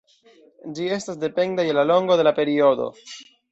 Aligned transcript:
Ĝi 0.79 0.87
estas 0.95 1.19
dependa 1.25 1.67
je 1.69 1.77
la 1.81 1.85
longo 1.93 2.19
de 2.23 2.27
la 2.31 2.35
periodo. 2.43 2.91